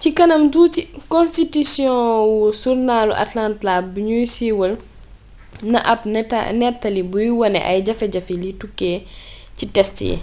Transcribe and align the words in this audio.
ci 0.00 0.08
kanam 0.16 0.42
tuuti 0.52 0.80
konstitisiyon 1.14 2.02
wu 2.30 2.38
surnaalu 2.62 3.12
atlanta 3.24 3.72
buñu 3.92 4.18
siiwal 4.34 4.72
na 5.72 5.78
ab 5.92 6.00
néttali 6.60 7.02
buy 7.12 7.28
wone 7.40 7.60
ay 7.70 7.78
jafe-jafe 7.86 8.34
li 8.42 8.50
tukkee 8.60 8.96
ci 9.56 9.64
test 9.74 9.96
yi 10.08 10.16